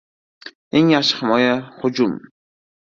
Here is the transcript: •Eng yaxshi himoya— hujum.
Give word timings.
•Eng 0.75 0.87
yaxshi 0.93 1.15
himoya— 1.19 1.55
hujum. 1.79 2.13